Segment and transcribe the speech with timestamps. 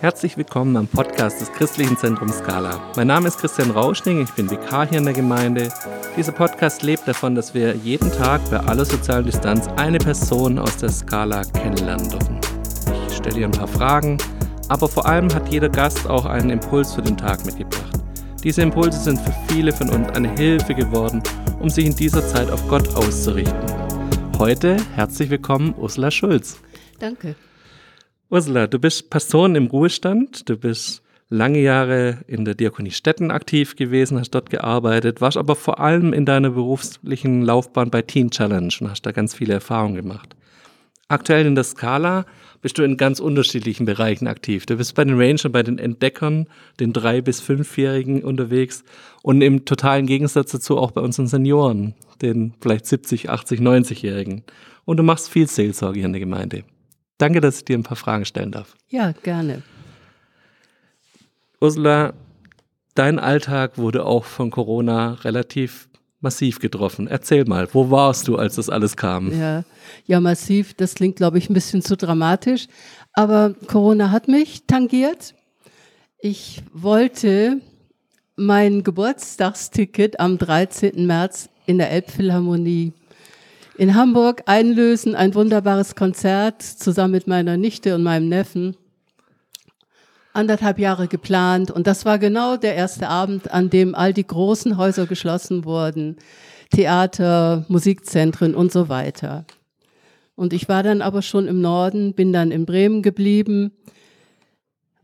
[0.00, 2.80] Herzlich willkommen am Podcast des Christlichen Zentrums Scala.
[2.94, 5.72] Mein Name ist Christian Rauschning, ich bin Vikar hier in der Gemeinde.
[6.16, 10.76] Dieser Podcast lebt davon, dass wir jeden Tag bei aller sozialen Distanz eine Person aus
[10.76, 12.38] der Scala kennenlernen dürfen.
[13.08, 14.18] Ich stelle dir ein paar Fragen,
[14.68, 17.98] aber vor allem hat jeder Gast auch einen Impuls für den Tag mitgebracht.
[18.44, 21.20] Diese Impulse sind für viele von uns eine Hilfe geworden,
[21.58, 23.66] um sich in dieser Zeit auf Gott auszurichten.
[24.38, 26.60] Heute herzlich willkommen Ursula Schulz.
[27.00, 27.34] Danke.
[28.30, 33.74] Ursula, du bist Pastorin im Ruhestand, du bist lange Jahre in der Diakonie Stetten aktiv
[33.74, 38.74] gewesen, hast dort gearbeitet, warst aber vor allem in deiner beruflichen Laufbahn bei Teen Challenge
[38.80, 40.36] und hast da ganz viele Erfahrungen gemacht.
[41.08, 42.26] Aktuell in der Skala
[42.60, 44.66] bist du in ganz unterschiedlichen Bereichen aktiv.
[44.66, 46.48] Du bist bei den Rangern, bei den Entdeckern,
[46.80, 48.84] den drei- bis fünfjährigen unterwegs
[49.22, 54.42] und im totalen Gegensatz dazu auch bei unseren Senioren, den vielleicht 70, 80, 90-Jährigen.
[54.84, 56.64] Und du machst viel Seelsorge in der Gemeinde.
[57.18, 58.76] Danke, dass ich dir ein paar Fragen stellen darf.
[58.88, 59.62] Ja, gerne.
[61.60, 62.14] Ursula,
[62.94, 65.88] dein Alltag wurde auch von Corona relativ
[66.20, 67.06] massiv getroffen.
[67.06, 69.32] Erzähl mal, wo warst du, als das alles kam?
[69.38, 69.64] Ja,
[70.06, 72.66] ja massiv, das klingt, glaube ich, ein bisschen zu dramatisch.
[73.12, 75.34] Aber Corona hat mich tangiert.
[76.20, 77.60] Ich wollte
[78.36, 81.06] mein Geburtstagsticket am 13.
[81.06, 82.92] März in der Elbphilharmonie
[83.78, 88.76] in Hamburg einlösen, ein wunderbares Konzert zusammen mit meiner Nichte und meinem Neffen.
[90.32, 94.76] Anderthalb Jahre geplant und das war genau der erste Abend, an dem all die großen
[94.76, 96.16] Häuser geschlossen wurden,
[96.70, 99.44] Theater, Musikzentren und so weiter.
[100.34, 103.70] Und ich war dann aber schon im Norden, bin dann in Bremen geblieben.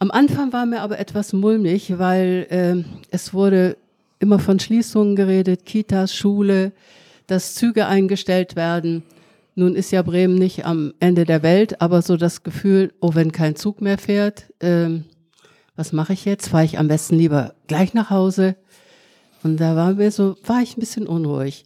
[0.00, 3.76] Am Anfang war mir aber etwas mulmig, weil äh, es wurde
[4.18, 6.72] immer von Schließungen geredet, Kitas, Schule,
[7.26, 9.02] dass Züge eingestellt werden.
[9.54, 13.32] Nun ist ja Bremen nicht am Ende der Welt, aber so das Gefühl, oh, wenn
[13.32, 15.04] kein Zug mehr fährt, ähm,
[15.76, 16.48] was mache ich jetzt?
[16.48, 18.56] Fahre ich am besten lieber gleich nach Hause?
[19.42, 21.64] Und da war mir so, war ich ein bisschen unruhig.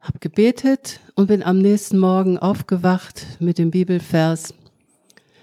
[0.00, 4.54] Hab gebetet und bin am nächsten Morgen aufgewacht mit dem Bibelvers,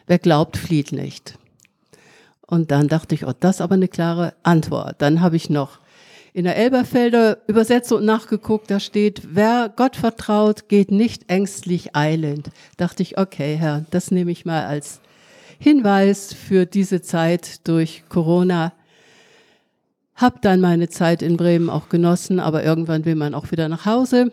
[0.07, 1.37] wer glaubt, flieht nicht.
[2.47, 5.01] Und dann dachte ich, oh, das ist aber eine klare Antwort.
[5.01, 5.79] Dann habe ich noch
[6.33, 12.49] in der Elberfelder Übersetzung nachgeguckt, da steht, wer Gott vertraut, geht nicht ängstlich eilend.
[12.77, 14.99] Dachte ich, okay, Herr, das nehme ich mal als
[15.59, 18.73] Hinweis für diese Zeit durch Corona.
[20.15, 23.85] Hab dann meine Zeit in Bremen auch genossen, aber irgendwann will man auch wieder nach
[23.85, 24.31] Hause.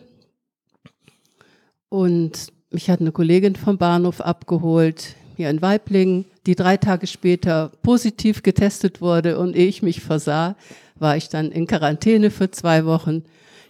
[1.90, 7.72] Und mich hat eine Kollegin vom Bahnhof abgeholt, hier in Weiblingen, die drei Tage später
[7.82, 10.56] positiv getestet wurde und ehe ich mich versah,
[11.00, 13.24] war ich dann in Quarantäne für zwei Wochen.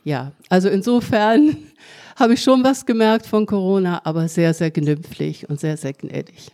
[0.04, 1.56] Ja, also insofern
[2.16, 6.50] habe ich schon was gemerkt von Corona, aber sehr, sehr gnümpflich und sehr, sehr gnädig.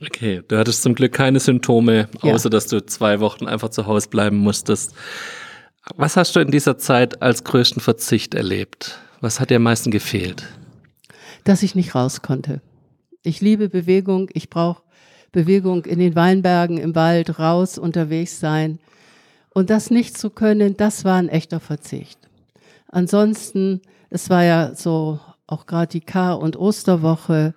[0.00, 2.50] Okay, du hattest zum Glück keine Symptome, außer ja.
[2.50, 4.94] dass du zwei Wochen einfach zu Hause bleiben musstest.
[5.96, 8.98] Was hast du in dieser Zeit als größten Verzicht erlebt?
[9.20, 10.46] Was hat dir am meisten gefehlt?
[11.44, 12.60] Dass ich nicht raus konnte.
[13.22, 14.82] Ich liebe Bewegung, ich brauche
[15.32, 18.78] Bewegung in den Weinbergen, im Wald, raus, unterwegs sein.
[19.58, 22.20] Und das nicht zu können, das war ein echter Verzicht.
[22.86, 27.54] Ansonsten, es war ja so auch gerade die Kar- und Osterwoche,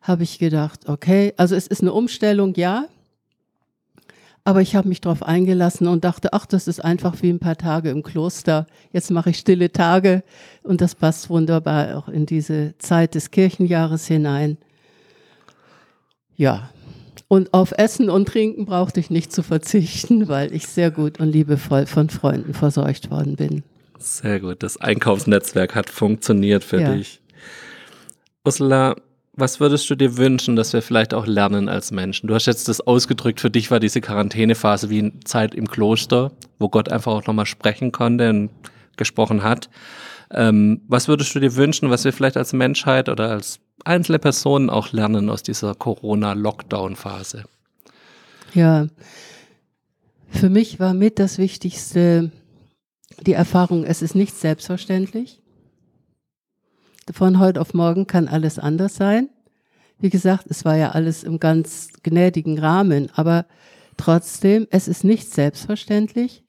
[0.00, 2.84] habe ich gedacht, okay, also es ist eine Umstellung, ja,
[4.44, 7.56] aber ich habe mich darauf eingelassen und dachte, ach, das ist einfach wie ein paar
[7.56, 8.68] Tage im Kloster.
[8.92, 10.22] Jetzt mache ich stille Tage
[10.62, 14.56] und das passt wunderbar auch in diese Zeit des Kirchenjahres hinein.
[16.36, 16.70] Ja,
[17.34, 21.32] und auf Essen und Trinken brauchte ich nicht zu verzichten, weil ich sehr gut und
[21.32, 23.64] liebevoll von Freunden versorgt worden bin.
[23.98, 24.62] Sehr gut.
[24.62, 26.94] Das Einkaufsnetzwerk hat funktioniert für ja.
[26.94, 27.20] dich.
[28.44, 28.94] Ursula,
[29.32, 32.28] was würdest du dir wünschen, dass wir vielleicht auch lernen als Menschen?
[32.28, 36.30] Du hast jetzt das ausgedrückt, für dich war diese Quarantänephase wie eine Zeit im Kloster,
[36.60, 38.50] wo Gott einfach auch nochmal sprechen konnte und
[38.96, 39.68] gesprochen hat.
[40.34, 44.68] Ähm, was würdest du dir wünschen, was wir vielleicht als Menschheit oder als einzelne Personen
[44.68, 47.44] auch lernen aus dieser Corona-Lockdown-Phase?
[48.52, 48.88] Ja,
[50.30, 52.32] für mich war mit das Wichtigste
[53.20, 55.40] die Erfahrung, es ist nicht selbstverständlich.
[57.12, 59.28] Von heute auf morgen kann alles anders sein.
[60.00, 63.46] Wie gesagt, es war ja alles im ganz gnädigen Rahmen, aber
[63.96, 66.42] trotzdem, es ist nicht selbstverständlich.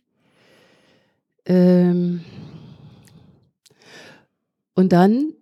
[1.46, 2.22] Ähm
[4.76, 5.34] und dann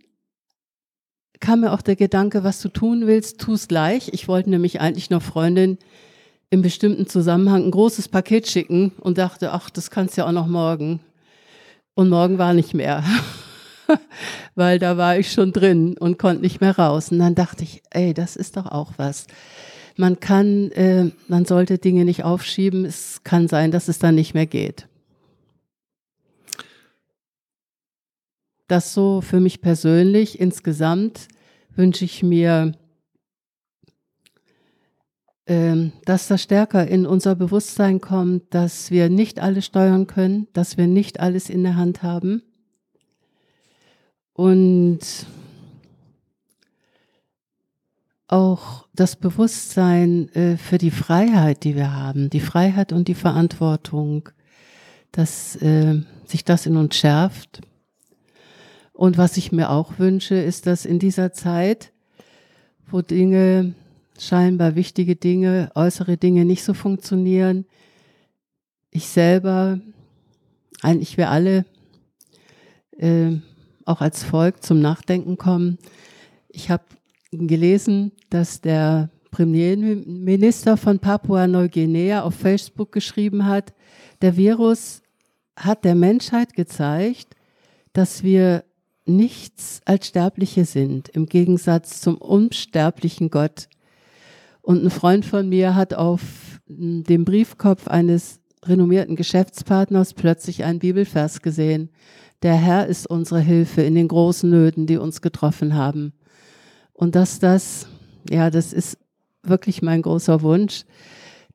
[1.39, 4.09] kam mir auch der Gedanke, was du tun willst, tu es gleich.
[4.13, 5.77] Ich wollte nämlich eigentlich noch Freundin
[6.49, 10.31] im bestimmten Zusammenhang ein großes Paket schicken und dachte, ach, das kannst du ja auch
[10.31, 11.01] noch morgen.
[11.95, 13.03] Und morgen war nicht mehr,
[14.55, 17.11] weil da war ich schon drin und konnte nicht mehr raus.
[17.11, 19.27] Und dann dachte ich, ey, das ist doch auch was.
[19.97, 22.85] man kann, äh, man sollte Dinge nicht aufschieben.
[22.85, 24.87] Es kann sein, dass es dann nicht mehr geht.
[28.73, 30.39] Das so für mich persönlich.
[30.39, 31.27] Insgesamt
[31.75, 32.71] wünsche ich mir,
[35.45, 40.75] äh, dass das stärker in unser Bewusstsein kommt, dass wir nicht alles steuern können, dass
[40.75, 42.41] wir nicht alles in der Hand haben.
[44.33, 45.01] Und
[48.27, 54.29] auch das Bewusstsein äh, für die Freiheit, die wir haben, die Freiheit und die Verantwortung,
[55.11, 57.61] dass äh, sich das in uns schärft.
[59.03, 61.91] Und was ich mir auch wünsche, ist, dass in dieser Zeit,
[62.87, 63.75] wo Dinge,
[64.17, 67.65] scheinbar wichtige Dinge, äußere Dinge nicht so funktionieren,
[68.91, 69.81] ich selber,
[70.81, 71.65] eigentlich wir alle,
[72.97, 73.39] äh,
[73.83, 75.79] auch als Volk zum Nachdenken kommen.
[76.47, 76.85] Ich habe
[77.33, 83.73] gelesen, dass der Premierminister von Papua-Neuguinea auf Facebook geschrieben hat,
[84.21, 85.01] der Virus
[85.57, 87.35] hat der Menschheit gezeigt,
[87.91, 88.63] dass wir
[89.05, 93.67] nichts als Sterbliche sind, im Gegensatz zum unsterblichen Gott.
[94.61, 96.21] Und ein Freund von mir hat auf
[96.67, 101.89] dem Briefkopf eines renommierten Geschäftspartners plötzlich einen Bibelvers gesehen.
[102.43, 106.13] Der Herr ist unsere Hilfe in den großen Nöten, die uns getroffen haben.
[106.93, 107.87] Und dass das,
[108.29, 108.97] ja, das ist
[109.43, 110.85] wirklich mein großer Wunsch,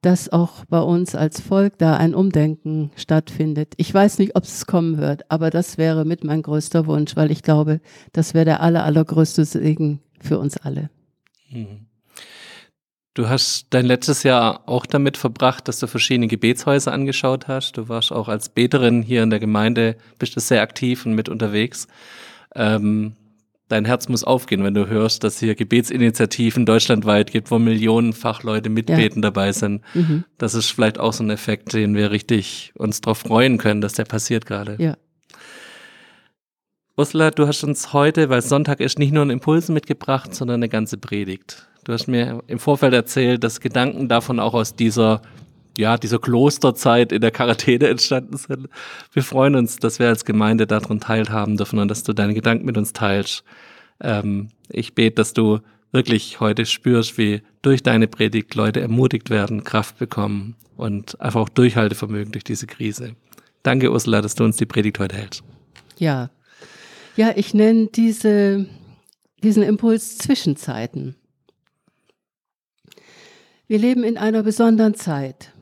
[0.01, 3.75] dass auch bei uns als Volk da ein Umdenken stattfindet.
[3.77, 7.31] Ich weiß nicht, ob es kommen wird, aber das wäre mit mein größter Wunsch, weil
[7.31, 7.81] ich glaube,
[8.13, 10.91] das wäre der aller, allergrößte Segen für uns alle.
[11.51, 11.87] Mhm.
[13.15, 17.77] Du hast dein letztes Jahr auch damit verbracht, dass du verschiedene Gebetshäuser angeschaut hast.
[17.77, 21.29] Du warst auch als Beterin hier in der Gemeinde, bist du sehr aktiv und mit
[21.29, 21.89] unterwegs.
[22.55, 23.17] Ähm,
[23.69, 28.71] dein Herz muss aufgehen, wenn du hörst, dass hier Gebetsinitiativen deutschlandweit gibt, wo Millionen Fachleute
[28.71, 29.31] mitbeten ja.
[29.31, 29.83] dabei sind.
[29.95, 30.25] Mhm.
[30.39, 33.93] Das ist vielleicht auch so ein Effekt, den wir richtig uns darauf freuen können, dass
[33.93, 34.77] der passiert gerade.
[34.79, 34.97] Ja.
[36.97, 40.69] Ursula, du hast uns heute, weil Sonntag ist, nicht nur einen Impuls mitgebracht, sondern eine
[40.69, 41.69] ganze Predigt.
[41.85, 45.23] Du hast mir im Vorfeld erzählt, dass Gedanken davon auch aus dieser
[45.79, 48.69] ja, dieser Klosterzeit in der Karatede entstanden sind.
[49.13, 52.67] Wir freuen uns, dass wir als Gemeinde daran teilhaben dürfen und dass du deine Gedanken
[52.67, 53.45] mit uns teilst.
[54.01, 55.61] Ähm, ich bete, dass du
[55.93, 61.49] wirklich heute spürst, wie durch deine Predigt Leute ermutigt werden, Kraft bekommen und einfach auch
[61.49, 63.15] Durchhaltevermögen durch diese Krise.
[63.63, 65.45] Danke, Ursula, dass du uns die Predigt heute hältst.
[65.97, 66.31] Ja,
[67.17, 68.67] ja, ich nenne diese,
[69.45, 71.15] diesen Impuls Zwischenzeiten.
[73.69, 75.53] Wir leben in einer besonderen Zeit.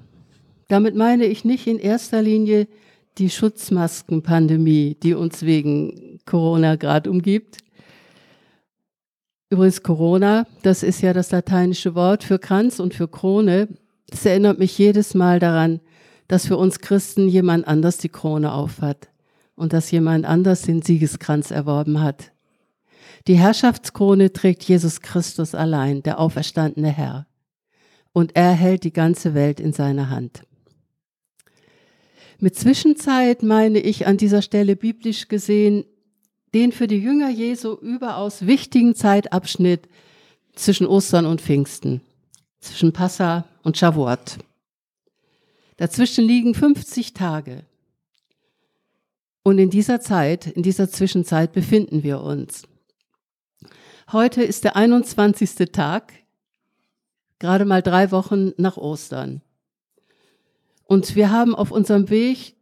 [0.68, 2.66] Damit meine ich nicht in erster Linie
[3.18, 7.58] die Schutzmaskenpandemie, die uns wegen Corona gerade umgibt.
[9.48, 13.68] Übrigens Corona, das ist ja das lateinische Wort für Kranz und für Krone.
[14.08, 15.80] Das erinnert mich jedes Mal daran,
[16.28, 19.08] dass für uns Christen jemand anders die Krone aufhat
[19.54, 22.32] und dass jemand anders den Siegeskranz erworben hat.
[23.28, 27.26] Die Herrschaftskrone trägt Jesus Christus allein, der auferstandene Herr.
[28.12, 30.42] Und er hält die ganze Welt in seiner Hand.
[32.38, 35.84] Mit Zwischenzeit meine ich an dieser Stelle biblisch gesehen
[36.54, 39.88] den für die Jünger Jesu überaus wichtigen Zeitabschnitt
[40.54, 42.00] zwischen Ostern und Pfingsten,
[42.60, 44.38] zwischen Passa und Shavuot.
[45.76, 47.64] Dazwischen liegen 50 Tage.
[49.42, 52.66] Und in dieser Zeit, in dieser Zwischenzeit befinden wir uns.
[54.10, 55.72] Heute ist der 21.
[55.72, 56.12] Tag,
[57.38, 59.42] gerade mal drei Wochen nach Ostern.
[60.86, 62.54] Und wir haben auf unserem Weg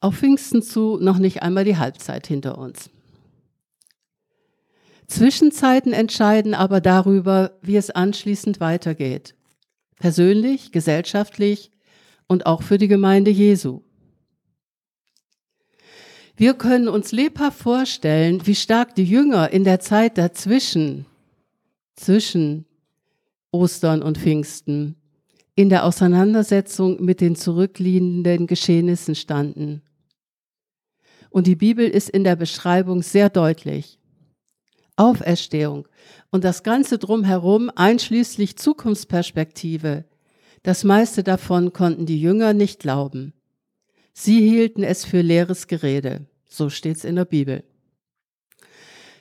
[0.00, 2.90] auf Pfingsten zu noch nicht einmal die Halbzeit hinter uns.
[5.06, 9.34] Zwischenzeiten entscheiden aber darüber, wie es anschließend weitergeht.
[9.96, 11.70] Persönlich, gesellschaftlich
[12.26, 13.82] und auch für die Gemeinde Jesu.
[16.36, 21.04] Wir können uns lebhaft vorstellen, wie stark die Jünger in der Zeit dazwischen,
[21.96, 22.64] zwischen
[23.50, 24.94] Ostern und Pfingsten,
[25.58, 29.82] in der Auseinandersetzung mit den zurückliegenden Geschehnissen standen.
[31.30, 33.98] Und die Bibel ist in der Beschreibung sehr deutlich.
[34.94, 35.88] Auferstehung
[36.30, 40.04] und das Ganze drumherum, einschließlich Zukunftsperspektive,
[40.62, 43.32] das meiste davon konnten die Jünger nicht glauben.
[44.12, 47.64] Sie hielten es für leeres Gerede, so steht's in der Bibel.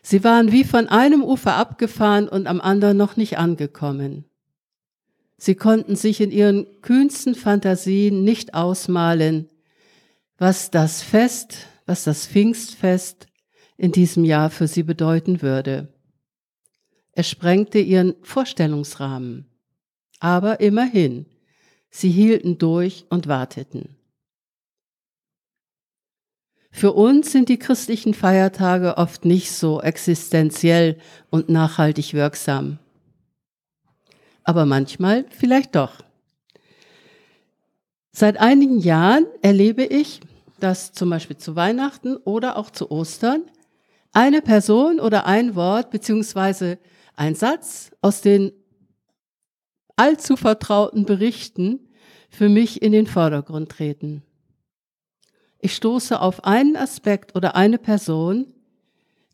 [0.03, 4.25] Sie waren wie von einem Ufer abgefahren und am anderen noch nicht angekommen.
[5.37, 9.49] Sie konnten sich in ihren kühnsten Fantasien nicht ausmalen,
[10.37, 13.27] was das Fest, was das Pfingstfest
[13.77, 15.93] in diesem Jahr für sie bedeuten würde.
[17.11, 19.45] Es sprengte ihren Vorstellungsrahmen.
[20.19, 21.27] Aber immerhin,
[21.89, 23.95] sie hielten durch und warteten.
[26.71, 32.79] Für uns sind die christlichen Feiertage oft nicht so existenziell und nachhaltig wirksam.
[34.47, 36.05] Aber manchmal vielleicht doch.
[38.13, 40.21] Seit einigen Jahren erlebe ich,
[40.61, 43.41] dass zum Beispiel zu Weihnachten oder auch zu Ostern
[44.13, 46.79] eine Person oder ein Wort beziehungsweise
[47.17, 48.53] ein Satz aus den
[49.97, 51.89] allzu vertrauten Berichten
[52.29, 54.23] für mich in den Vordergrund treten.
[55.59, 58.53] Ich stoße auf einen Aspekt oder eine Person,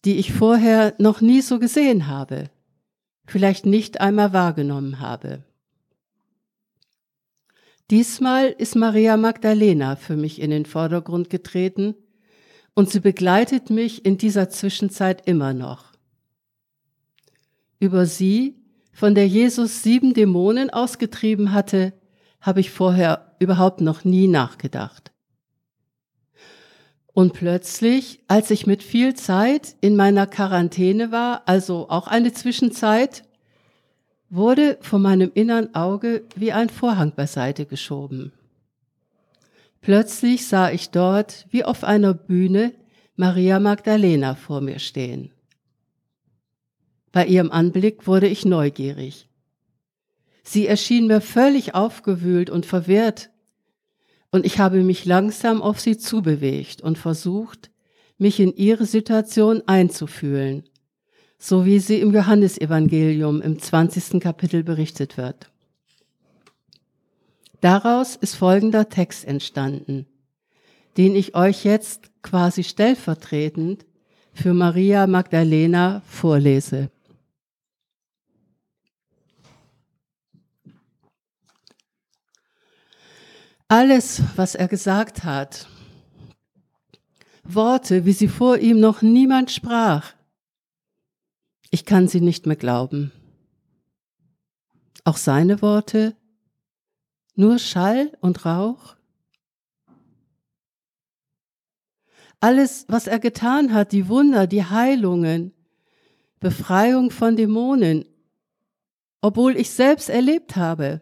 [0.05, 2.50] die ich vorher noch nie so gesehen habe,
[3.25, 5.44] vielleicht nicht einmal wahrgenommen habe.
[7.89, 11.96] Diesmal ist Maria Magdalena für mich in den Vordergrund getreten
[12.74, 15.94] und sie begleitet mich in dieser Zwischenzeit immer noch.
[17.80, 18.56] Über sie,
[18.94, 21.94] von der Jesus sieben Dämonen ausgetrieben hatte,
[22.42, 25.12] habe ich vorher überhaupt noch nie nachgedacht.
[27.13, 33.24] Und plötzlich, als ich mit viel Zeit in meiner Quarantäne war, also auch eine Zwischenzeit,
[34.29, 38.34] wurde vor meinem innern Auge wie ein Vorhang beiseite geschoben.
[39.82, 42.74] Plötzlich sah ich dort, wie auf einer Bühne,
[43.15, 45.32] Maria Magdalena vor mir stehen.
[47.12, 49.27] Bei ihrem Anblick wurde ich neugierig.
[50.41, 53.29] Sie erschien mir völlig aufgewühlt und verwirrt,
[54.34, 57.70] und ich habe mich langsam auf sie zubewegt und versucht,
[58.18, 60.63] mich in ihre Situation einzufühlen,
[61.38, 64.20] so wie sie im Johannesevangelium im 20.
[64.20, 65.52] Kapitel berichtet wird.
[67.62, 70.08] Daraus ist folgender Text entstanden,
[70.98, 73.86] den ich euch jetzt quasi stellvertretend
[74.34, 76.90] für Maria Magdalena vorlese.
[83.75, 85.68] Alles, was er gesagt hat,
[87.44, 90.13] Worte, wie sie vor ihm noch niemand sprach,
[91.72, 93.12] ich kann sie nicht mehr glauben.
[95.06, 96.15] Auch seine Worte,
[97.34, 98.96] nur Schall und Rauch.
[102.42, 105.51] Alles, was er getan hat, die Wunder, die Heilungen,
[106.39, 108.06] Befreiung von Dämonen,
[109.20, 111.01] obwohl ich selbst erlebt habe.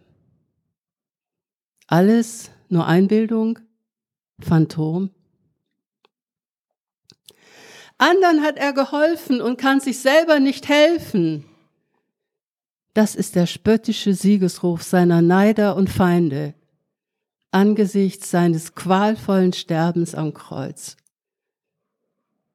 [1.88, 3.60] Alles nur Einbildung?
[4.40, 5.12] Phantom?
[7.98, 11.46] Andern hat er geholfen und kann sich selber nicht helfen.
[12.94, 16.56] Das ist der spöttische Siegesruf seiner Neider und Feinde
[17.52, 20.98] angesichts seines qualvollen Sterbens am Kreuz.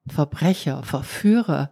[0.07, 1.71] Verbrecher, Verführer,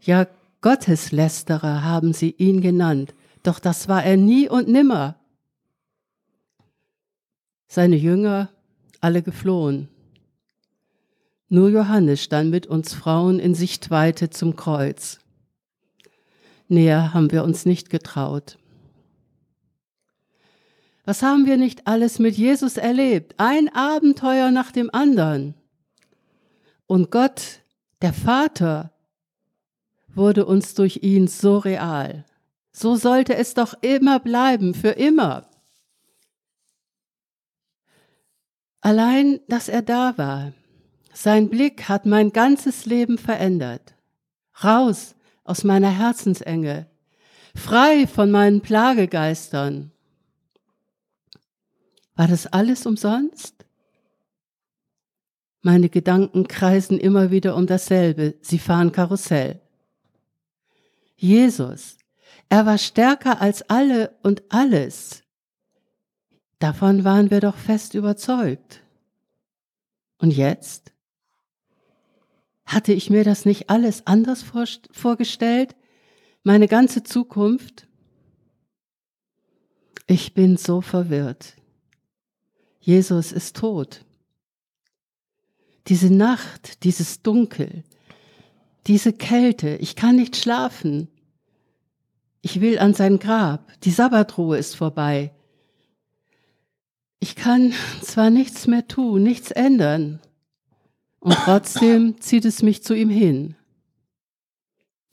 [0.00, 0.26] ja
[0.60, 5.16] Gotteslästerer haben sie ihn genannt, doch das war er nie und nimmer
[7.72, 8.50] seine Jünger
[9.00, 9.88] alle geflohen.
[11.48, 15.20] Nur Johannes stand mit uns Frauen in Sichtweite zum Kreuz.
[16.68, 18.58] Näher haben wir uns nicht getraut.
[21.06, 23.34] Was haben wir nicht alles mit Jesus erlebt?
[23.38, 25.54] Ein Abenteuer nach dem anderen.
[26.86, 27.62] Und Gott,
[28.02, 28.92] der Vater,
[30.14, 32.26] wurde uns durch ihn so real.
[32.70, 35.48] So sollte es doch immer bleiben, für immer.
[38.82, 40.52] Allein, dass er da war.
[41.14, 43.94] Sein Blick hat mein ganzes Leben verändert.
[44.62, 46.86] Raus aus meiner Herzensenge.
[47.54, 49.92] Frei von meinen Plagegeistern.
[52.16, 53.64] War das alles umsonst?
[55.60, 58.34] Meine Gedanken kreisen immer wieder um dasselbe.
[58.40, 59.60] Sie fahren Karussell.
[61.14, 61.98] Jesus,
[62.48, 65.21] er war stärker als alle und alles.
[66.62, 68.84] Davon waren wir doch fest überzeugt.
[70.18, 70.92] Und jetzt?
[72.64, 74.44] Hatte ich mir das nicht alles anders
[74.92, 75.74] vorgestellt?
[76.44, 77.88] Meine ganze Zukunft?
[80.06, 81.56] Ich bin so verwirrt.
[82.78, 84.04] Jesus ist tot.
[85.88, 87.82] Diese Nacht, dieses Dunkel,
[88.86, 91.08] diese Kälte, ich kann nicht schlafen.
[92.40, 95.32] Ich will an sein Grab, die Sabbatruhe ist vorbei,
[97.22, 100.18] ich kann zwar nichts mehr tun, nichts ändern,
[101.20, 103.54] und trotzdem zieht es mich zu ihm hin.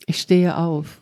[0.07, 1.01] Ich stehe auf.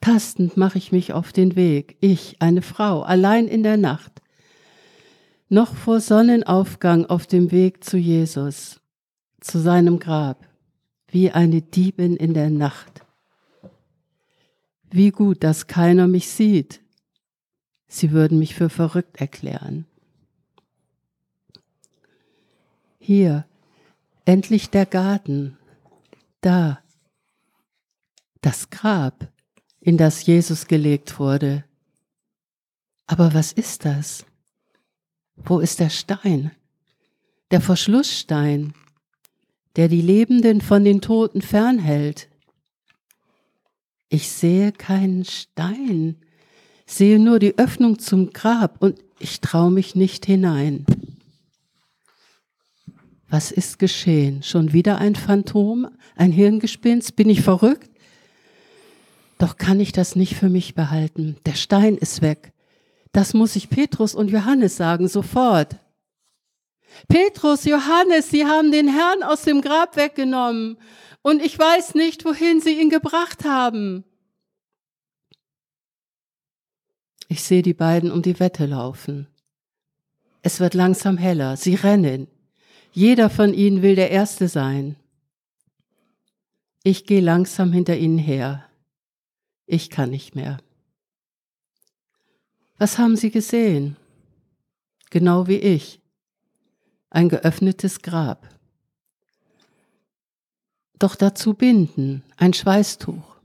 [0.00, 4.22] Tastend mache ich mich auf den Weg, ich, eine Frau, allein in der Nacht,
[5.48, 8.80] noch vor Sonnenaufgang auf dem Weg zu Jesus,
[9.40, 10.48] zu seinem Grab,
[11.06, 13.02] wie eine Diebin in der Nacht.
[14.90, 16.80] Wie gut, dass keiner mich sieht.
[17.86, 19.86] Sie würden mich für verrückt erklären.
[23.06, 23.44] Hier,
[24.24, 25.58] endlich der Garten.
[26.40, 26.78] Da,
[28.40, 29.30] das Grab,
[29.78, 31.64] in das Jesus gelegt wurde.
[33.06, 34.24] Aber was ist das?
[35.36, 36.52] Wo ist der Stein?
[37.50, 38.72] Der Verschlussstein,
[39.76, 42.30] der die Lebenden von den Toten fernhält.
[44.08, 46.16] Ich sehe keinen Stein,
[46.86, 50.86] sehe nur die Öffnung zum Grab und ich traue mich nicht hinein.
[53.34, 54.44] Was ist geschehen?
[54.44, 57.16] Schon wieder ein Phantom, ein Hirngespinst?
[57.16, 57.90] Bin ich verrückt?
[59.38, 61.36] Doch kann ich das nicht für mich behalten.
[61.44, 62.52] Der Stein ist weg.
[63.10, 65.74] Das muss ich Petrus und Johannes sagen, sofort.
[67.08, 70.78] Petrus, Johannes, sie haben den Herrn aus dem Grab weggenommen
[71.22, 74.04] und ich weiß nicht, wohin sie ihn gebracht haben.
[77.26, 79.26] Ich sehe die beiden um die Wette laufen.
[80.42, 82.28] Es wird langsam heller, sie rennen.
[82.96, 84.94] Jeder von ihnen will der Erste sein.
[86.84, 88.64] Ich gehe langsam hinter ihnen her.
[89.66, 90.58] Ich kann nicht mehr.
[92.78, 93.96] Was haben Sie gesehen?
[95.10, 96.00] Genau wie ich.
[97.10, 98.48] Ein geöffnetes Grab.
[101.00, 103.40] Doch dazu binden, ein Schweißtuch.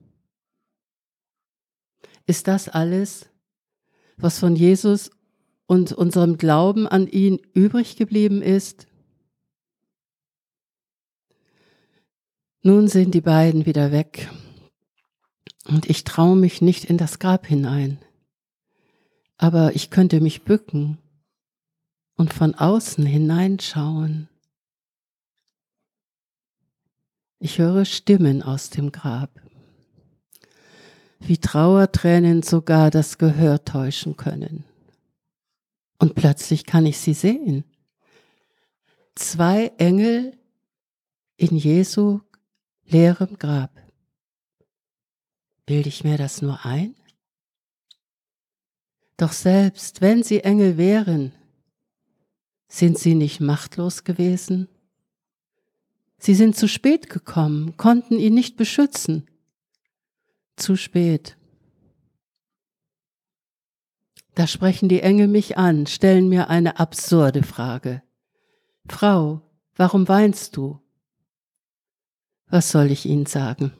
[2.27, 3.27] Ist das alles,
[4.15, 5.09] was von Jesus
[5.65, 8.88] und unserem Glauben an ihn übrig geblieben ist?
[12.61, 14.29] Nun sind die beiden wieder weg
[15.65, 17.99] und ich traue mich nicht in das Grab hinein.
[19.37, 20.97] Aber ich könnte mich bücken
[22.15, 24.27] und von außen hineinschauen.
[27.39, 29.41] Ich höre Stimmen aus dem Grab,
[31.19, 34.65] wie Trauertränen sogar das Gehör täuschen können.
[35.97, 37.63] Und plötzlich kann ich sie sehen.
[39.15, 40.37] Zwei Engel
[41.37, 42.19] in Jesu
[42.91, 43.71] leerem Grab.
[45.65, 46.95] Bilde ich mir das nur ein?
[49.17, 51.33] Doch selbst wenn sie Engel wären,
[52.67, 54.67] sind sie nicht machtlos gewesen?
[56.17, 59.29] Sie sind zu spät gekommen, konnten ihn nicht beschützen.
[60.55, 61.37] Zu spät.
[64.35, 68.01] Da sprechen die Engel mich an, stellen mir eine absurde Frage.
[68.87, 69.41] Frau,
[69.75, 70.81] warum weinst du?
[72.49, 73.71] Was soll ich ihnen sagen?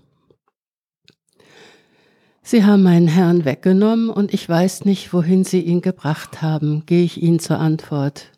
[2.41, 7.03] Sie haben meinen Herrn weggenommen und ich weiß nicht, wohin Sie ihn gebracht haben, gehe
[7.03, 8.31] ich Ihnen zur Antwort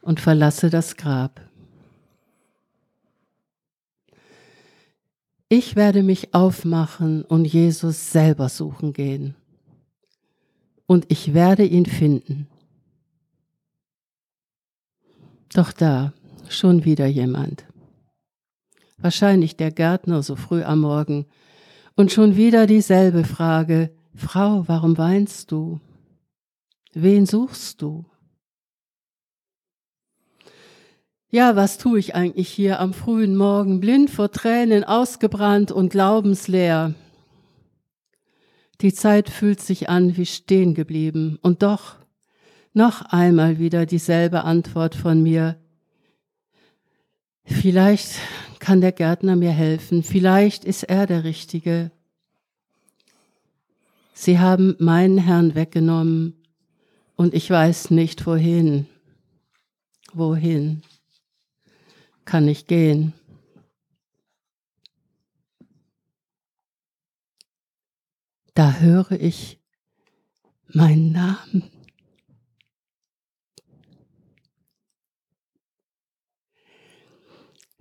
[0.00, 1.40] und verlasse das Grab.
[5.48, 9.36] Ich werde mich aufmachen und Jesus selber suchen gehen.
[10.86, 12.48] Und ich werde ihn finden.
[15.52, 16.12] Doch da,
[16.48, 17.64] schon wieder jemand.
[18.98, 21.26] Wahrscheinlich der Gärtner so früh am Morgen,
[21.96, 25.80] und schon wieder dieselbe Frage, Frau, warum weinst du?
[26.92, 28.04] Wen suchst du?
[31.30, 36.94] Ja, was tue ich eigentlich hier am frühen Morgen, blind vor Tränen, ausgebrannt und glaubensleer?
[38.80, 41.96] Die Zeit fühlt sich an wie stehen geblieben und doch
[42.74, 45.56] noch einmal wieder dieselbe Antwort von mir.
[47.44, 48.18] Vielleicht
[48.60, 50.02] kann der Gärtner mir helfen?
[50.02, 51.90] Vielleicht ist er der Richtige.
[54.14, 56.42] Sie haben meinen Herrn weggenommen
[57.16, 58.86] und ich weiß nicht wohin.
[60.12, 60.82] Wohin
[62.24, 63.12] kann ich gehen?
[68.54, 69.60] Da höre ich
[70.72, 71.75] meinen Namen.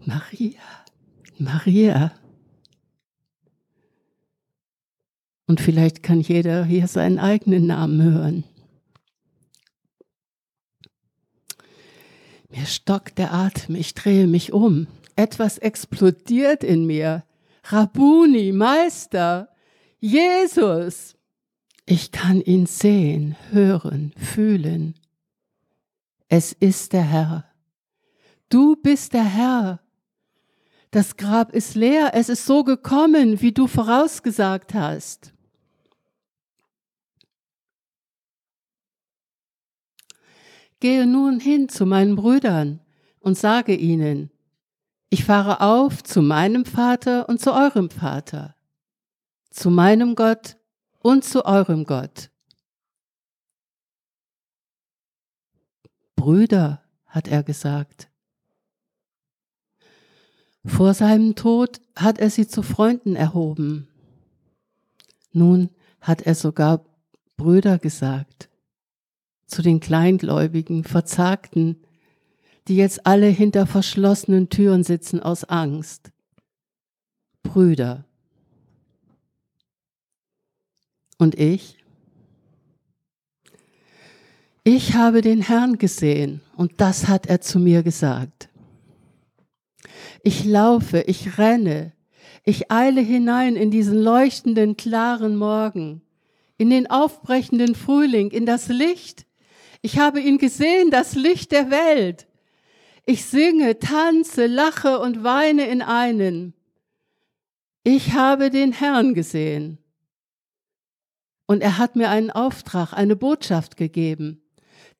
[0.05, 0.61] Maria,
[1.37, 2.11] Maria.
[5.47, 8.43] Und vielleicht kann jeder hier seinen eigenen Namen hören.
[12.49, 14.87] Mir stockt der Atem, ich drehe mich um.
[15.15, 17.23] Etwas explodiert in mir.
[17.65, 19.49] Rabuni, Meister,
[19.99, 21.15] Jesus.
[21.85, 24.95] Ich kann ihn sehen, hören, fühlen.
[26.27, 27.45] Es ist der Herr.
[28.49, 29.84] Du bist der Herr.
[30.95, 35.33] Das Grab ist leer, es ist so gekommen, wie du vorausgesagt hast.
[40.79, 42.79] Gehe nun hin zu meinen Brüdern
[43.19, 44.31] und sage ihnen,
[45.09, 48.55] ich fahre auf zu meinem Vater und zu eurem Vater,
[49.49, 50.55] zu meinem Gott
[50.99, 52.29] und zu eurem Gott.
[56.15, 58.09] Brüder, hat er gesagt.
[60.65, 63.87] Vor seinem Tod hat er sie zu Freunden erhoben.
[65.31, 65.69] Nun
[66.01, 66.83] hat er sogar
[67.37, 68.49] Brüder gesagt,
[69.45, 71.77] zu den Kleingläubigen, Verzagten,
[72.67, 76.11] die jetzt alle hinter verschlossenen Türen sitzen aus Angst.
[77.43, 78.05] Brüder.
[81.17, 81.77] Und ich?
[84.63, 88.49] Ich habe den Herrn gesehen und das hat er zu mir gesagt.
[90.23, 91.93] Ich laufe, ich renne,
[92.43, 96.01] ich eile hinein in diesen leuchtenden, klaren Morgen,
[96.57, 99.25] in den aufbrechenden Frühling, in das Licht.
[99.81, 102.27] Ich habe ihn gesehen, das Licht der Welt.
[103.05, 106.53] Ich singe, tanze, lache und weine in einen.
[107.83, 109.77] Ich habe den Herrn gesehen.
[111.45, 114.41] Und er hat mir einen Auftrag, eine Botschaft gegeben.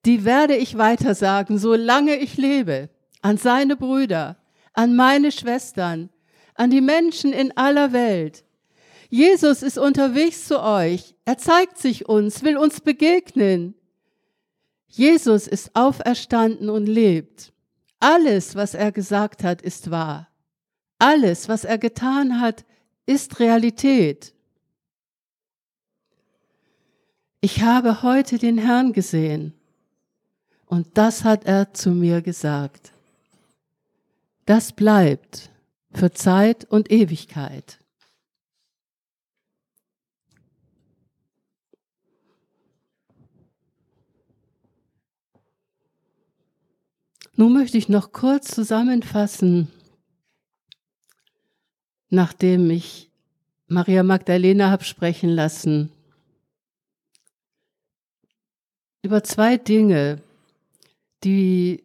[0.06, 2.90] Die werde ich weitersagen, solange ich lebe,
[3.24, 4.38] an seine Brüder,
[4.76, 6.10] an meine Schwestern,
[6.54, 8.44] an die Menschen in aller Welt.
[9.10, 11.16] Jesus ist unterwegs zu euch.
[11.26, 13.76] Er zeigt sich uns, will uns begegnen.
[14.88, 17.54] Jesus ist auferstanden und lebt.
[18.00, 20.28] Alles, was er gesagt hat, ist wahr.
[21.00, 22.66] Alles, was er getan hat,
[23.06, 24.34] ist Realität.
[27.42, 29.54] Ich habe heute den Herrn gesehen
[30.66, 32.95] und das hat er zu mir gesagt.
[34.46, 35.52] Das bleibt
[35.92, 37.80] für Zeit und Ewigkeit.
[47.38, 49.70] Nun möchte ich noch kurz zusammenfassen,
[52.10, 53.10] nachdem ich
[53.68, 55.92] Maria Magdalena habe sprechen lassen,
[59.02, 60.22] über zwei Dinge,
[61.24, 61.85] die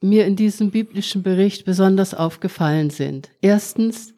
[0.00, 3.30] mir in diesem biblischen Bericht besonders aufgefallen sind.
[3.40, 4.14] Erstens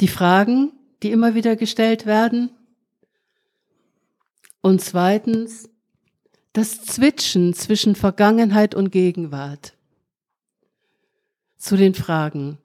[0.00, 2.50] die Fragen, die immer wieder gestellt werden.
[4.60, 5.68] Und zweitens
[6.52, 9.74] das Zwitschen zwischen Vergangenheit und Gegenwart.
[11.56, 12.58] Zu den Fragen.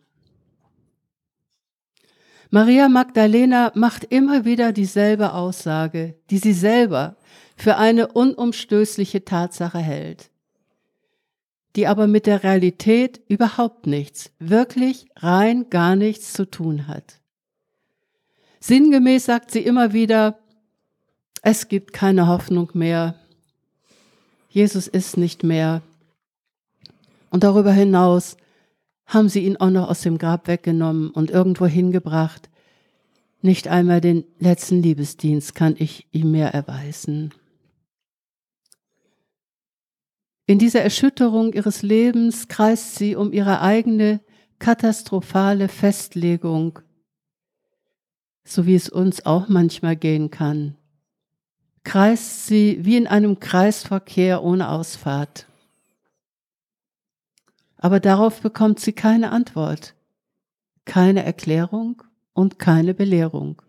[2.49, 7.17] Maria Magdalena macht immer wieder dieselbe Aussage, die sie selber
[7.55, 10.29] für eine unumstößliche Tatsache hält,
[11.77, 17.21] die aber mit der Realität überhaupt nichts, wirklich rein gar nichts zu tun hat.
[18.59, 20.39] Sinngemäß sagt sie immer wieder,
[21.43, 23.13] es gibt keine Hoffnung mehr,
[24.49, 25.83] Jesus ist nicht mehr.
[27.29, 28.37] Und darüber hinaus
[29.05, 32.49] haben sie ihn auch noch aus dem Grab weggenommen und irgendwo hingebracht.
[33.43, 37.35] Nicht einmal den letzten Liebesdienst kann ich ihm mehr erweisen.
[40.47, 44.21] In dieser Erschütterung ihres Lebens kreist sie um ihre eigene
[44.57, 46.79] katastrophale Festlegung,
[48.43, 50.75] so wie es uns auch manchmal gehen kann
[51.87, 55.47] kreist sie wie in einem Kreisverkehr ohne Ausfahrt.
[57.77, 59.93] Aber darauf bekommt sie keine Antwort,
[60.83, 63.61] keine Erklärung und keine Belehrung.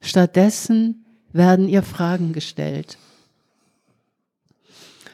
[0.00, 2.98] Stattdessen werden ihr Fragen gestellt.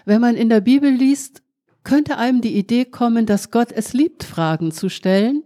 [0.05, 1.43] Wenn man in der Bibel liest,
[1.85, 5.43] könnte einem die Idee kommen, dass Gott es liebt, Fragen zu stellen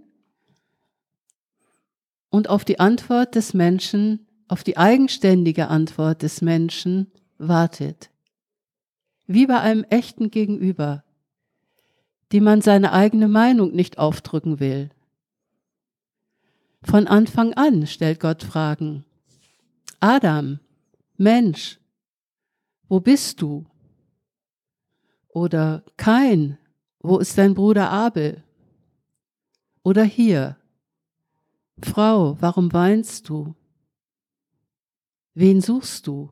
[2.31, 8.11] und auf die Antwort des Menschen auf die eigenständige Antwort des Menschen wartet.
[9.27, 11.05] Wie bei einem echten Gegenüber,
[12.33, 14.91] die man seine eigene Meinung nicht aufdrücken will.
[16.83, 19.05] Von Anfang an stellt Gott Fragen.
[20.01, 20.59] Adam,
[21.17, 21.79] Mensch,
[22.89, 23.65] wo bist du?
[25.35, 26.59] Oder Kain,
[27.01, 28.45] wo ist dein Bruder Abel?
[29.83, 30.57] Oder hier,
[31.83, 33.57] Frau, warum weinst du?
[35.35, 36.31] Wen suchst du?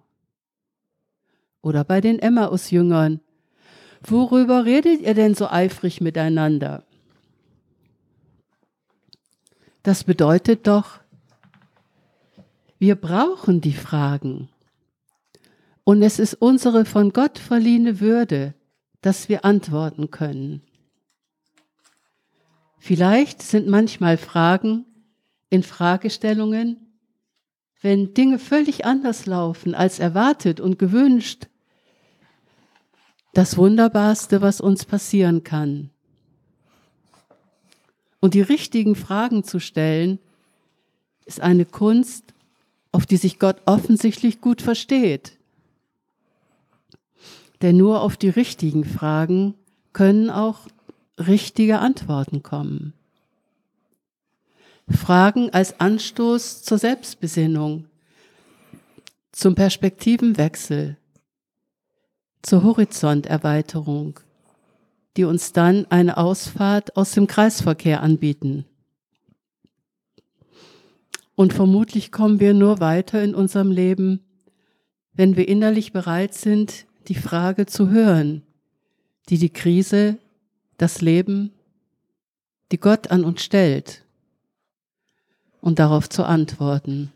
[1.62, 3.21] Oder bei den Emmaus-Jüngern,
[4.03, 6.85] worüber redet ihr denn so eifrig miteinander?
[9.83, 11.01] Das bedeutet doch,
[12.79, 14.49] wir brauchen die Fragen.
[15.83, 18.55] Und es ist unsere von Gott verliehene Würde,
[19.03, 20.62] dass wir antworten können.
[22.79, 24.87] Vielleicht sind manchmal Fragen
[25.51, 26.93] in Fragestellungen
[27.83, 31.49] wenn Dinge völlig anders laufen als erwartet und gewünscht,
[33.35, 35.91] das Wunderbarste, was uns passieren kann.
[38.21, 40.21] Und die richtigen Fragen zu stellen,
[41.25, 42.35] ist eine Kunst,
[42.93, 45.38] auf die sich Gott offensichtlich gut versteht.
[47.62, 49.55] Denn nur auf die richtigen Fragen
[49.92, 50.66] können auch
[51.18, 52.92] richtige Antworten kommen.
[54.88, 57.87] Fragen als Anstoß zur Selbstbesinnung,
[59.31, 60.96] zum Perspektivenwechsel,
[62.42, 64.18] zur Horizonterweiterung,
[65.16, 68.64] die uns dann eine Ausfahrt aus dem Kreisverkehr anbieten.
[71.37, 74.20] Und vermutlich kommen wir nur weiter in unserem Leben,
[75.14, 78.43] wenn wir innerlich bereit sind, die Frage zu hören,
[79.29, 80.19] die die Krise,
[80.79, 81.53] das Leben,
[82.71, 84.05] die Gott an uns stellt
[85.61, 87.12] und darauf zu antworten.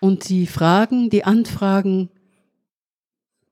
[0.00, 2.10] Und die Fragen, die Anfragen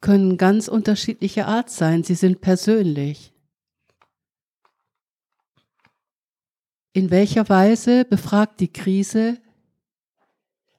[0.01, 2.03] können ganz unterschiedlicher Art sein.
[2.03, 3.33] Sie sind persönlich.
[6.93, 9.39] In welcher Weise befragt die Krise,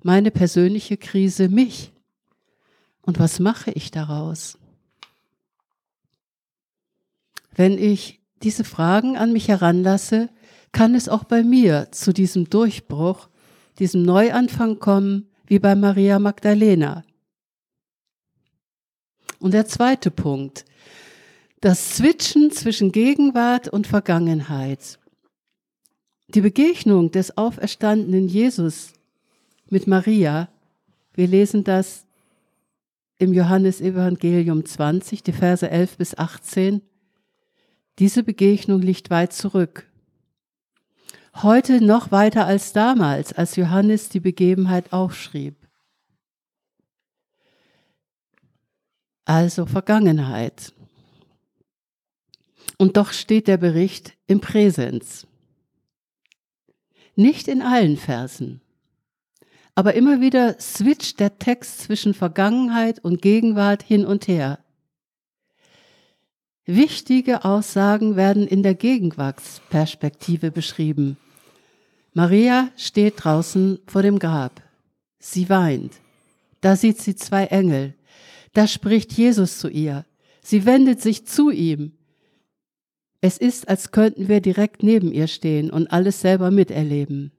[0.04, 1.91] meine persönliche Krise, mich?
[3.02, 4.58] Und was mache ich daraus?
[7.54, 10.30] Wenn ich diese Fragen an mich heranlasse,
[10.72, 13.30] kann es auch bei mir zu diesem Durchbruch,
[13.80, 17.04] diesem Neuanfang kommen, wie bei Maria Magdalena.
[19.40, 20.66] Und der zweite Punkt,
[21.60, 25.00] das Switchen zwischen Gegenwart und Vergangenheit.
[26.30, 28.94] Die Begegnung des auferstandenen Jesus
[29.70, 30.50] mit Maria,
[31.14, 32.06] wir lesen das
[33.22, 36.82] im Johannesevangelium 20, die Verse 11 bis 18.
[38.00, 39.86] Diese Begegnung liegt weit zurück.
[41.36, 45.56] Heute noch weiter als damals, als Johannes die Begebenheit aufschrieb.
[49.24, 50.74] Also Vergangenheit.
[52.80, 55.28] Und doch steht der Bericht im Präsens.
[57.16, 58.62] Nicht in allen Versen.
[59.76, 64.60] Aber immer wieder switcht der Text zwischen Vergangenheit und Gegenwart hin und her.
[66.66, 71.18] Wichtige Aussagen werden in der Gegenwartsperspektive beschrieben.
[72.14, 74.62] Maria steht draußen vor dem Grab.
[75.20, 75.94] Sie weint.
[76.60, 77.96] Da sieht sie zwei Engel.
[78.54, 80.06] Da spricht Jesus zu ihr.
[80.42, 81.94] Sie wendet sich zu ihm.
[83.22, 87.32] Es ist, als könnten wir direkt neben ihr stehen und alles selber miterleben.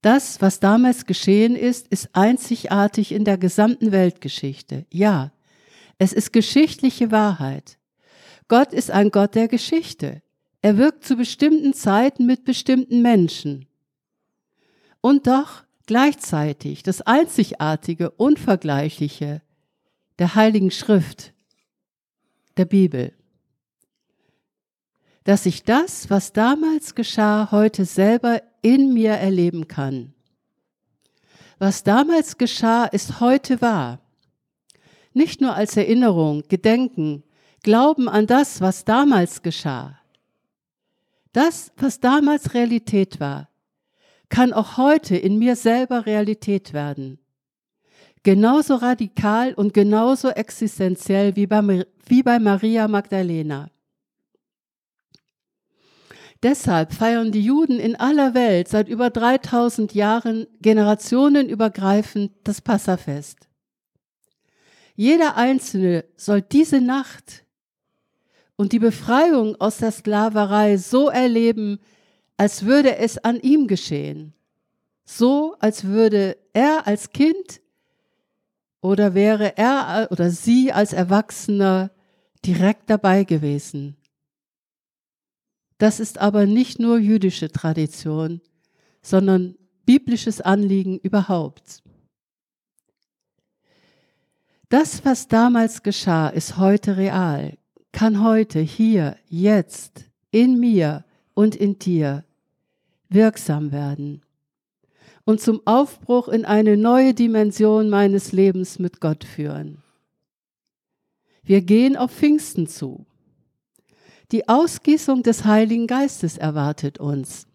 [0.00, 4.86] Das, was damals geschehen ist, ist einzigartig in der gesamten Weltgeschichte.
[4.92, 5.32] Ja,
[5.98, 7.78] es ist geschichtliche Wahrheit.
[8.46, 10.22] Gott ist ein Gott der Geschichte.
[10.62, 13.66] Er wirkt zu bestimmten Zeiten mit bestimmten Menschen.
[15.00, 19.42] Und doch gleichzeitig das Einzigartige, Unvergleichliche
[20.18, 21.32] der Heiligen Schrift,
[22.56, 23.17] der Bibel.
[25.28, 30.14] Dass ich das, was damals geschah, heute selber in mir erleben kann.
[31.58, 34.00] Was damals geschah, ist heute wahr
[35.18, 37.24] nicht nur als Erinnerung, Gedenken,
[37.64, 39.98] Glauben an das, was damals geschah.
[41.32, 43.48] Das, was damals Realität war,
[44.28, 47.18] kann auch heute in mir selber Realität werden.
[48.22, 53.70] Genauso radikal und genauso existenziell wie bei, wie bei Maria Magdalena.
[56.42, 63.48] Deshalb feiern die Juden in aller Welt seit über 3000 Jahren generationenübergreifend das Passafest.
[64.94, 67.44] Jeder Einzelne soll diese Nacht
[68.56, 71.78] und die Befreiung aus der Sklaverei so erleben,
[72.36, 74.32] als würde es an ihm geschehen.
[75.04, 77.60] So, als würde er als Kind
[78.80, 81.90] oder wäre er oder sie als Erwachsener
[82.44, 83.97] direkt dabei gewesen.
[85.78, 88.40] Das ist aber nicht nur jüdische Tradition,
[89.00, 89.54] sondern
[89.86, 91.82] biblisches Anliegen überhaupt.
[94.68, 97.56] Das, was damals geschah, ist heute real,
[97.92, 102.24] kann heute, hier, jetzt, in mir und in dir
[103.08, 104.22] wirksam werden
[105.28, 109.82] und zum Aufbruch in eine neue Dimension meines Lebens mit Gott führen.
[111.42, 113.04] Wir gehen auf Pfingsten zu.
[114.30, 117.46] Die Ausgießung des Heiligen Geistes erwartet uns.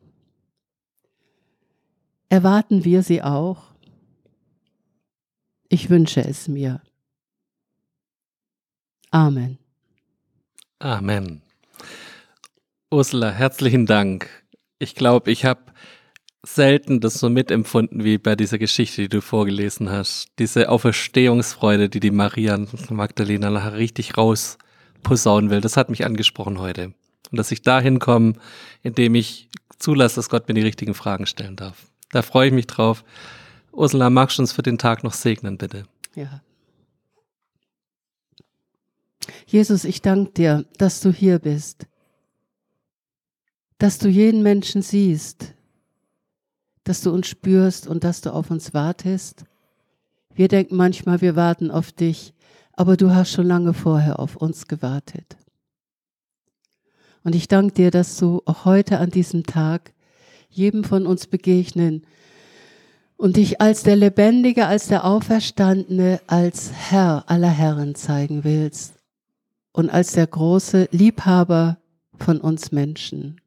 [2.29, 3.75] Erwarten wir sie auch?
[5.69, 6.81] Ich wünsche es mir.
[9.11, 9.59] Amen.
[10.79, 11.43] Amen.
[12.89, 14.29] Ursula, herzlichen Dank.
[14.79, 15.61] Ich glaube, ich habe
[16.43, 20.29] selten das so mitempfunden wie bei dieser Geschichte, die du vorgelesen hast.
[20.39, 22.59] Diese Auferstehungsfreude, die die Maria
[22.89, 24.17] Magdalena nachher richtig
[25.03, 26.93] rausposaunen will, das hat mich angesprochen heute.
[27.31, 28.33] Und dass ich dahin komme,
[28.81, 31.87] indem ich zulasse, dass Gott mir die richtigen Fragen stellen darf.
[32.11, 33.03] Da freue ich mich drauf.
[33.71, 35.85] Ursula, magst du uns für den Tag noch segnen, bitte?
[36.15, 36.41] Ja.
[39.47, 41.87] Jesus, ich danke dir, dass du hier bist,
[43.77, 45.53] dass du jeden Menschen siehst,
[46.83, 49.45] dass du uns spürst und dass du auf uns wartest.
[50.35, 52.33] Wir denken manchmal, wir warten auf dich,
[52.73, 55.37] aber du hast schon lange vorher auf uns gewartet.
[57.23, 59.93] Und ich danke dir, dass du auch heute an diesem Tag
[60.49, 62.05] jedem von uns begegnen
[63.15, 68.95] und dich als der Lebendige, als der Auferstandene, als Herr aller Herren zeigen willst
[69.71, 71.77] und als der große Liebhaber
[72.17, 73.39] von uns Menschen.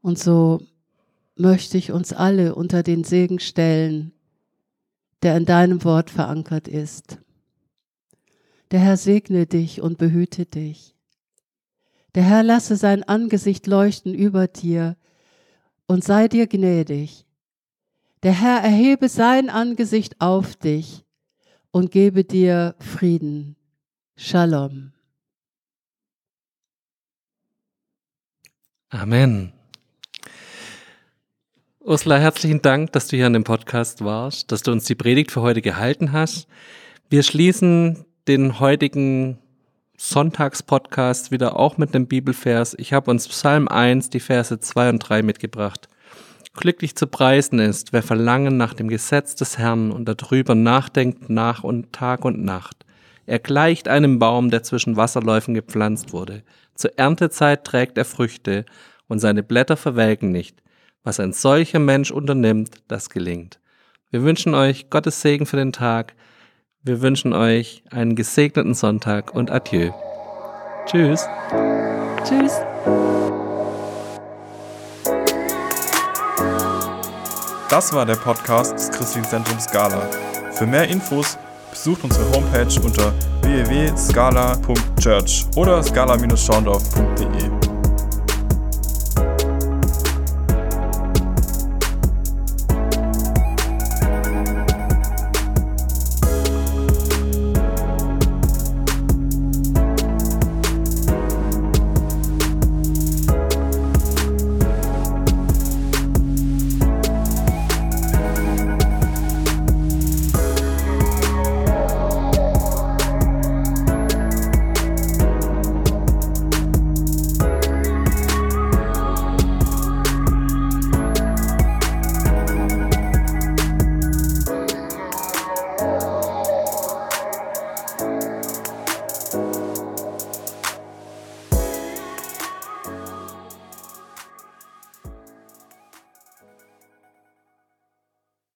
[0.00, 0.60] Und so
[1.36, 4.12] möchte ich uns alle unter den Segen stellen,
[5.24, 7.18] der in deinem Wort verankert ist.
[8.70, 10.94] Der Herr segne dich und behüte dich.
[12.14, 14.96] Der Herr lasse sein Angesicht leuchten über dir
[15.86, 17.26] und sei dir gnädig.
[18.22, 21.04] Der Herr erhebe sein Angesicht auf dich
[21.70, 23.56] und gebe dir Frieden.
[24.16, 24.92] Shalom.
[28.90, 29.52] Amen.
[31.86, 35.30] Ursula, herzlichen Dank, dass du hier an dem Podcast warst, dass du uns die Predigt
[35.30, 36.48] für heute gehalten hast.
[37.10, 39.36] Wir schließen den heutigen
[39.98, 42.74] Sonntagspodcast wieder auch mit einem Bibelvers.
[42.78, 45.90] Ich habe uns Psalm 1, die Verse 2 und 3 mitgebracht.
[46.54, 51.64] Glücklich zu preisen ist, wer Verlangen nach dem Gesetz des Herrn und darüber nachdenkt nach
[51.64, 52.86] und Tag und Nacht.
[53.26, 56.44] Er gleicht einem Baum, der zwischen Wasserläufen gepflanzt wurde.
[56.74, 58.64] Zur Erntezeit trägt er Früchte
[59.06, 60.63] und seine Blätter verwelken nicht.
[61.04, 63.60] Was ein solcher Mensch unternimmt, das gelingt.
[64.10, 66.14] Wir wünschen euch Gottes Segen für den Tag.
[66.82, 69.90] Wir wünschen euch einen gesegneten Sonntag und Adieu.
[70.86, 71.26] Tschüss.
[72.24, 72.54] Tschüss.
[77.68, 80.08] Das war der Podcast des Christlichen Zentrums Scala.
[80.52, 81.36] Für mehr Infos
[81.70, 83.12] besucht unsere Homepage unter
[83.42, 87.63] www.scala.church oder scala-schaundorf.de.